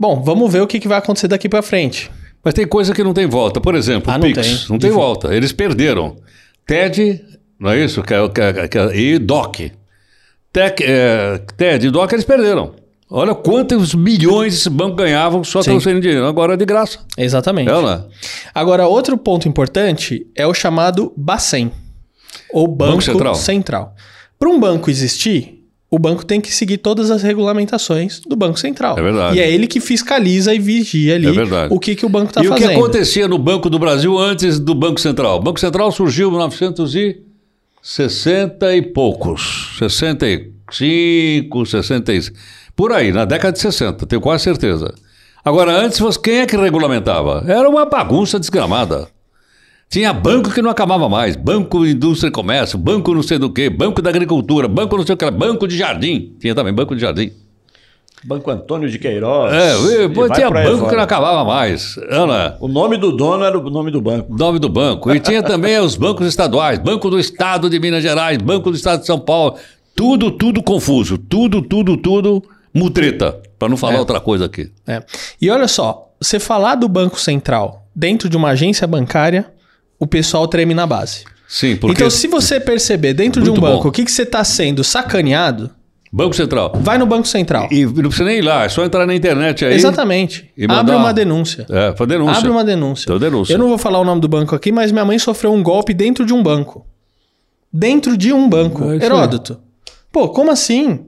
Bom, 0.00 0.22
vamos 0.22 0.50
ver 0.50 0.62
o 0.62 0.66
que, 0.66 0.80
que 0.80 0.88
vai 0.88 0.96
acontecer 0.96 1.28
daqui 1.28 1.46
para 1.46 1.60
frente. 1.60 2.10
Mas 2.42 2.54
tem 2.54 2.66
coisa 2.66 2.94
que 2.94 3.04
não 3.04 3.12
tem 3.12 3.26
volta. 3.26 3.60
Por 3.60 3.74
exemplo, 3.74 4.10
Ah, 4.10 4.16
o 4.16 4.18
não 4.18 4.26
Pix. 4.32 4.40
tem. 4.46 4.58
Não 4.70 4.78
tem 4.78 4.90
volta. 4.90 5.34
Eles 5.34 5.52
perderam. 5.52 6.16
TED, 6.66 7.22
não 7.58 7.70
é 7.70 7.84
isso? 7.84 8.00
É, 8.00 8.14
é- 8.40 8.78
é- 8.92 8.96
e 8.98 9.18
DOC. 9.18 9.72
Tec, 10.52 10.80
é, 10.80 11.38
TED 11.56 11.86
e 11.86 11.90
DOC 11.90 12.12
eles 12.14 12.24
perderam. 12.24 12.74
Olha 13.10 13.34
quantos 13.34 13.94
milhões 13.94 14.54
esse 14.54 14.70
banco 14.70 14.96
ganhavam 14.96 15.44
só 15.44 15.60
transferindo 15.60 16.00
dinheiro. 16.00 16.24
Agora 16.26 16.54
é 16.54 16.56
de 16.56 16.64
graça. 16.64 17.00
Exatamente. 17.18 17.66
Não 17.66 17.88
é? 17.90 18.04
Agora, 18.54 18.86
outro 18.86 19.18
ponto 19.18 19.46
importante 19.48 20.26
é 20.34 20.46
o 20.46 20.54
chamado 20.54 21.12
Bacen, 21.16 21.70
ou 22.52 22.66
Banco, 22.66 22.92
Banco 22.92 23.02
Central. 23.02 23.34
Central. 23.34 23.94
Para 24.38 24.48
um 24.48 24.58
banco 24.58 24.88
existir, 24.90 25.59
o 25.90 25.98
banco 25.98 26.24
tem 26.24 26.40
que 26.40 26.54
seguir 26.54 26.76
todas 26.78 27.10
as 27.10 27.22
regulamentações 27.22 28.20
do 28.20 28.36
Banco 28.36 28.58
Central. 28.60 28.96
É 28.98 29.02
verdade. 29.02 29.36
E 29.36 29.40
é 29.40 29.50
ele 29.50 29.66
que 29.66 29.80
fiscaliza 29.80 30.54
e 30.54 30.58
vigia 30.58 31.16
ali 31.16 31.26
É 31.26 31.32
verdade. 31.32 31.74
o 31.74 31.80
que, 31.80 31.96
que 31.96 32.06
o 32.06 32.08
banco 32.08 32.28
está 32.30 32.44
e 32.44 32.46
o 32.46 32.50
fazendo. 32.50 32.68
que 32.68 32.74
acontecia 32.74 33.26
no 33.26 33.38
Banco 33.38 33.68
do 33.68 33.78
Brasil 33.78 34.16
antes 34.16 34.60
do 34.60 34.74
Banco 34.74 35.00
Central? 35.00 35.38
O 35.38 35.42
Banco 35.42 35.58
Central 35.58 35.90
surgiu 35.90 36.28
em 36.28 36.32
1960 36.32 38.76
e 38.76 38.82
poucos. 38.82 39.74
65, 39.78 41.66
66. 41.66 42.32
Por 42.76 42.92
aí, 42.92 43.10
na 43.12 43.24
década 43.24 43.52
de 43.52 43.58
60, 43.58 44.06
tenho 44.06 44.22
quase 44.22 44.44
certeza. 44.44 44.94
Agora, 45.44 45.72
antes, 45.72 46.16
quem 46.16 46.38
é 46.40 46.46
que 46.46 46.56
regulamentava? 46.56 47.44
Era 47.48 47.68
uma 47.68 47.84
bagunça 47.84 48.38
desgramada. 48.38 49.08
Tinha 49.90 50.12
banco 50.12 50.50
que 50.52 50.62
não 50.62 50.70
acabava 50.70 51.08
mais. 51.08 51.34
Banco 51.34 51.84
Indústria 51.84 52.28
e 52.28 52.32
Comércio, 52.32 52.78
banco 52.78 53.12
não 53.12 53.24
sei 53.24 53.38
do 53.38 53.52
que, 53.52 53.68
banco 53.68 54.00
da 54.00 54.08
agricultura, 54.08 54.68
banco 54.68 54.96
não 54.96 55.04
sei 55.04 55.14
o 55.16 55.18
que, 55.18 55.28
banco 55.32 55.66
de 55.66 55.76
jardim. 55.76 56.32
Tinha 56.38 56.54
também 56.54 56.72
banco 56.72 56.94
de 56.94 57.00
jardim. 57.00 57.32
Banco 58.22 58.50
Antônio 58.50 58.88
de 58.88 58.98
Queiroz. 58.98 59.52
É, 59.52 60.04
e 60.04 60.08
pô, 60.10 60.28
tinha 60.28 60.48
banco 60.50 60.88
que 60.88 60.94
não 60.94 61.02
acabava 61.02 61.42
mais. 61.44 61.96
Ana, 62.08 62.56
O 62.60 62.68
nome 62.68 62.98
do 62.98 63.10
dono 63.16 63.42
era 63.44 63.58
o 63.58 63.70
nome 63.70 63.90
do 63.90 64.00
banco. 64.00 64.32
nome 64.32 64.58
do 64.60 64.68
banco. 64.68 65.10
E 65.12 65.18
tinha 65.18 65.42
também 65.42 65.78
os 65.80 65.96
bancos 65.96 66.26
estaduais, 66.26 66.78
Banco 66.78 67.10
do 67.10 67.18
Estado 67.18 67.68
de 67.68 67.80
Minas 67.80 68.02
Gerais, 68.02 68.38
Banco 68.38 68.70
do 68.70 68.76
Estado 68.76 69.00
de 69.00 69.06
São 69.06 69.18
Paulo. 69.18 69.56
Tudo, 69.96 70.30
tudo 70.30 70.62
confuso. 70.62 71.18
Tudo, 71.18 71.62
tudo, 71.62 71.96
tudo 71.96 72.42
mutreta. 72.72 73.40
Para 73.58 73.68
não 73.70 73.76
falar 73.76 73.94
É. 73.94 73.98
outra 73.98 74.20
coisa 74.20 74.44
aqui. 74.44 74.70
É. 74.86 75.02
E 75.40 75.50
olha 75.50 75.66
só, 75.66 76.10
você 76.20 76.38
falar 76.38 76.74
do 76.76 76.88
Banco 76.88 77.18
Central 77.18 77.86
dentro 77.96 78.28
de 78.28 78.36
uma 78.36 78.50
agência 78.50 78.86
bancária, 78.86 79.46
o 80.00 80.06
pessoal 80.06 80.48
treme 80.48 80.74
na 80.74 80.86
base. 80.86 81.24
Sim, 81.46 81.76
porque. 81.76 81.94
Então, 81.94 82.10
se 82.10 82.26
você 82.26 82.58
perceber 82.58 83.12
dentro 83.14 83.42
de 83.42 83.50
um 83.50 83.52
Muito 83.52 83.62
banco 83.62 83.82
bom. 83.84 83.88
o 83.90 83.92
que, 83.92 84.04
que 84.04 84.10
você 84.10 84.22
está 84.22 84.42
sendo 84.42 84.82
sacaneado, 84.82 85.70
Banco 86.12 86.34
Central. 86.34 86.72
vai 86.80 86.96
no 86.98 87.06
Banco 87.06 87.28
Central. 87.28 87.68
E 87.70 87.84
não 87.84 87.92
precisa 88.04 88.24
nem 88.24 88.38
ir 88.38 88.42
lá, 88.42 88.64
é 88.64 88.68
só 88.68 88.84
entrar 88.84 89.06
na 89.06 89.14
internet 89.14 89.64
aí. 89.64 89.74
Exatamente. 89.74 90.50
e 90.56 90.62
mandar- 90.66 90.80
Abre 90.80 90.94
uma 90.96 91.12
denúncia. 91.12 91.66
É, 91.68 91.94
foi 91.96 92.06
denúncia. 92.06 92.38
Abre 92.38 92.50
uma 92.50 92.64
denúncia. 92.64 93.04
Então, 93.04 93.18
denúncia. 93.18 93.52
Eu 93.52 93.58
não 93.58 93.68
vou 93.68 93.78
falar 93.78 93.98
o 94.00 94.04
nome 94.04 94.20
do 94.20 94.28
banco 94.28 94.54
aqui, 94.56 94.72
mas 94.72 94.90
minha 94.90 95.04
mãe 95.04 95.18
sofreu 95.18 95.52
um 95.52 95.62
golpe 95.62 95.92
dentro 95.94 96.24
de 96.24 96.32
um 96.32 96.42
banco. 96.42 96.86
Dentro 97.72 98.16
de 98.16 98.32
um 98.32 98.48
banco. 98.48 98.90
É. 98.90 99.04
Heródoto. 99.04 99.60
Pô, 100.12 100.28
como 100.30 100.50
assim? 100.50 101.06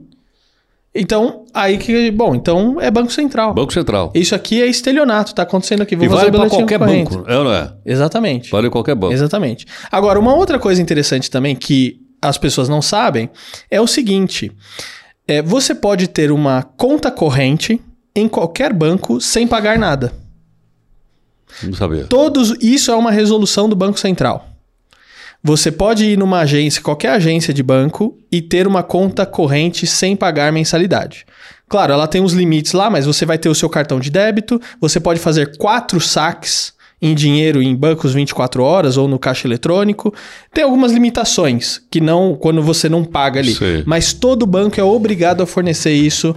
Então, 0.95 1.45
aí 1.53 1.77
que. 1.77 2.11
Bom, 2.11 2.35
então 2.35 2.79
é 2.79 2.91
Banco 2.91 3.11
Central. 3.11 3.53
Banco 3.53 3.73
Central. 3.73 4.11
Isso 4.13 4.35
aqui 4.35 4.61
é 4.61 4.67
estelionato, 4.67 5.33
tá 5.33 5.41
acontecendo 5.41 5.81
aqui. 5.81 5.95
Vou 5.95 6.05
E 6.05 6.07
vale 6.07 6.31
para 6.31 6.49
qualquer 6.49 6.77
banco. 6.77 7.23
É 7.27 7.35
ou 7.35 7.43
não 7.43 7.53
é? 7.53 7.73
Exatamente. 7.83 8.51
Vale 8.51 8.69
qualquer 8.69 8.93
banco. 8.93 9.13
Exatamente. 9.13 9.65
Agora, 9.91 10.19
uma 10.19 10.35
outra 10.35 10.59
coisa 10.59 10.81
interessante 10.81 11.31
também 11.31 11.55
que 11.55 11.99
as 12.21 12.37
pessoas 12.37 12.69
não 12.69 12.81
sabem 12.81 13.29
é 13.71 13.81
o 13.81 13.87
seguinte: 13.87 14.51
é, 15.27 15.41
você 15.41 15.73
pode 15.73 16.07
ter 16.07 16.31
uma 16.31 16.61
conta 16.61 17.09
corrente 17.09 17.81
em 18.15 18.27
qualquer 18.27 18.71
banco 18.71 19.19
sem 19.19 19.47
pagar 19.47 19.79
nada. 19.79 20.13
Não 21.63 21.73
sabia. 21.73 22.05
Todos, 22.05 22.55
isso 22.61 22.91
é 22.91 22.95
uma 22.95 23.11
resolução 23.11 23.67
do 23.67 23.75
Banco 23.75 23.99
Central. 23.99 24.52
Você 25.43 25.71
pode 25.71 26.05
ir 26.05 26.17
numa 26.17 26.39
agência, 26.39 26.81
qualquer 26.81 27.09
agência 27.09 27.53
de 27.53 27.61
banco, 27.61 28.17
e 28.31 28.41
ter 28.41 28.65
uma 28.65 28.81
conta 28.81 29.25
corrente 29.25 29.85
sem 29.85 30.15
pagar 30.15 30.53
mensalidade. 30.53 31.25
Claro, 31.67 31.91
ela 31.91 32.07
tem 32.07 32.21
uns 32.21 32.33
limites 32.33 32.71
lá, 32.71 32.89
mas 32.89 33.05
você 33.05 33.25
vai 33.25 33.37
ter 33.37 33.49
o 33.49 33.55
seu 33.55 33.69
cartão 33.69 33.99
de 33.99 34.09
débito, 34.09 34.61
você 34.79 34.99
pode 34.99 35.19
fazer 35.19 35.57
quatro 35.57 35.99
saques 35.99 36.71
em 37.01 37.13
dinheiro 37.13 37.61
em 37.61 37.75
bancos 37.75 38.13
24 38.13 38.63
horas 38.63 38.95
ou 38.95 39.09
no 39.09 39.19
caixa 39.19 39.45
eletrônico. 39.45 40.13
Tem 40.53 40.63
algumas 40.63 40.93
limitações 40.93 41.81
que 41.91 41.99
não 41.99 42.33
quando 42.33 42.61
você 42.63 42.87
não 42.87 43.03
paga 43.03 43.41
ali. 43.41 43.53
Sei. 43.53 43.83
Mas 43.85 44.13
todo 44.13 44.45
banco 44.45 44.79
é 44.79 44.83
obrigado 44.83 45.43
a 45.43 45.45
fornecer 45.45 45.91
isso 45.91 46.33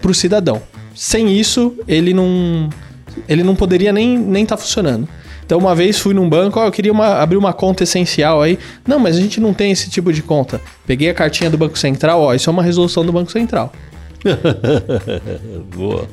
para 0.00 0.10
o 0.10 0.14
cidadão. 0.14 0.62
Sem 0.94 1.38
isso, 1.38 1.74
ele 1.86 2.14
não, 2.14 2.70
ele 3.28 3.42
não 3.42 3.54
poderia 3.54 3.92
nem 3.92 4.14
estar 4.14 4.30
nem 4.30 4.46
tá 4.46 4.56
funcionando. 4.56 5.06
Então, 5.50 5.58
uma 5.58 5.74
vez 5.74 5.98
fui 5.98 6.14
num 6.14 6.28
banco, 6.28 6.60
ó, 6.60 6.66
eu 6.66 6.70
queria 6.70 6.92
uma- 6.92 7.16
abrir 7.20 7.36
uma 7.36 7.52
conta 7.52 7.82
essencial 7.82 8.40
aí. 8.40 8.56
Não, 8.86 9.00
mas 9.00 9.16
a 9.16 9.20
gente 9.20 9.40
não 9.40 9.52
tem 9.52 9.72
esse 9.72 9.90
tipo 9.90 10.12
de 10.12 10.22
conta. 10.22 10.60
Peguei 10.86 11.10
a 11.10 11.14
cartinha 11.14 11.50
do 11.50 11.58
Banco 11.58 11.76
Central, 11.76 12.20
ó, 12.20 12.32
isso 12.32 12.48
é 12.48 12.52
uma 12.52 12.62
resolução 12.62 13.04
do 13.04 13.10
Banco 13.10 13.32
Central. 13.32 13.72
Boa. 15.74 16.06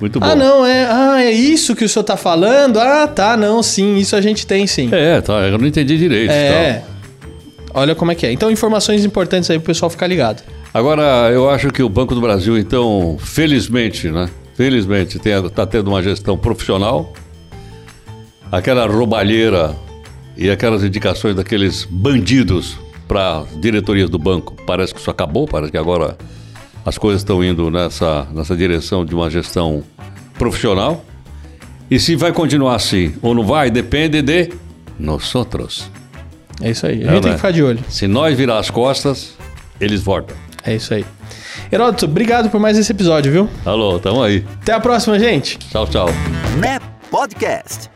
Muito 0.00 0.20
bom. 0.20 0.26
Ah, 0.26 0.36
não, 0.36 0.64
é, 0.64 0.86
ah, 0.88 1.24
é 1.24 1.32
isso 1.32 1.74
que 1.74 1.84
o 1.84 1.88
senhor 1.88 2.04
tá 2.04 2.16
falando? 2.16 2.78
Ah, 2.78 3.08
tá, 3.08 3.36
não, 3.36 3.64
sim, 3.64 3.96
isso 3.96 4.14
a 4.14 4.20
gente 4.20 4.46
tem 4.46 4.64
sim. 4.64 4.90
É, 4.92 5.20
tá. 5.20 5.40
Eu 5.48 5.58
não 5.58 5.66
entendi 5.66 5.98
direito. 5.98 6.30
É. 6.30 6.84
Tal. 6.84 7.82
Olha 7.82 7.96
como 7.96 8.12
é 8.12 8.14
que 8.14 8.24
é. 8.24 8.30
Então, 8.30 8.48
informações 8.48 9.04
importantes 9.04 9.50
aí 9.50 9.58
pro 9.58 9.66
pessoal 9.66 9.90
ficar 9.90 10.06
ligado. 10.06 10.40
Agora, 10.72 11.32
eu 11.32 11.50
acho 11.50 11.68
que 11.72 11.82
o 11.82 11.88
Banco 11.88 12.14
do 12.14 12.20
Brasil, 12.20 12.56
então, 12.56 13.16
felizmente, 13.18 14.08
né? 14.08 14.30
felizmente, 14.54 15.18
está 15.18 15.66
tendo 15.66 15.88
uma 15.88 16.00
gestão 16.00 16.38
profissional. 16.38 17.12
Aquela 18.52 18.86
roubalheira 18.86 19.74
e 20.36 20.50
aquelas 20.50 20.82
indicações 20.84 21.34
daqueles 21.34 21.84
bandidos 21.90 22.76
para 23.08 23.44
diretorias 23.60 24.08
do 24.08 24.18
banco, 24.18 24.54
parece 24.66 24.94
que 24.94 25.00
isso 25.00 25.10
acabou, 25.10 25.46
parece 25.46 25.70
que 25.72 25.78
agora 25.78 26.16
as 26.84 26.96
coisas 26.98 27.20
estão 27.22 27.42
indo 27.44 27.70
nessa, 27.70 28.26
nessa 28.32 28.56
direção 28.56 29.04
de 29.04 29.14
uma 29.14 29.28
gestão 29.30 29.82
profissional. 30.38 31.04
E 31.90 31.98
se 31.98 32.16
vai 32.16 32.32
continuar 32.32 32.76
assim 32.76 33.14
ou 33.22 33.34
não 33.34 33.44
vai, 33.44 33.70
depende 33.70 34.22
de 34.22 34.50
nós 34.98 35.34
outros. 35.34 35.90
É 36.62 36.70
isso 36.70 36.86
aí. 36.86 37.02
A 37.04 37.06
É, 37.06 37.10
gente 37.14 37.22
tem 37.22 37.22
né? 37.22 37.30
que 37.30 37.36
ficar 37.36 37.50
de 37.50 37.62
olho. 37.62 37.80
Se 37.88 38.06
nós 38.06 38.36
virar 38.36 38.58
as 38.58 38.70
costas, 38.70 39.34
eles 39.80 40.00
voltam. 40.00 40.36
É 40.64 40.74
isso 40.74 40.94
aí. 40.94 41.04
Heródoto, 41.70 42.06
obrigado 42.06 42.48
por 42.50 42.58
mais 42.60 42.78
esse 42.78 42.90
episódio, 42.92 43.30
viu? 43.30 43.48
Alô, 43.64 43.98
tamo 43.98 44.22
aí. 44.22 44.44
Até 44.62 44.72
a 44.72 44.80
próxima, 44.80 45.18
gente. 45.18 45.58
Tchau, 45.58 45.86
tchau. 45.86 46.08
NEP 46.58 46.82
Podcast. 47.10 47.93